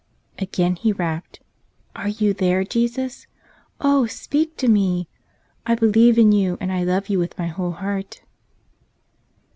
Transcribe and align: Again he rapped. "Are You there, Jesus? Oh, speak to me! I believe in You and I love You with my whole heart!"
Again 0.39 0.77
he 0.77 0.91
rapped. 0.91 1.41
"Are 1.95 2.07
You 2.07 2.33
there, 2.33 2.63
Jesus? 2.63 3.27
Oh, 3.79 4.07
speak 4.07 4.57
to 4.57 4.67
me! 4.67 5.07
I 5.63 5.75
believe 5.75 6.17
in 6.17 6.31
You 6.31 6.57
and 6.59 6.71
I 6.71 6.83
love 6.83 7.07
You 7.07 7.19
with 7.19 7.37
my 7.37 7.45
whole 7.45 7.73
heart!" 7.73 8.23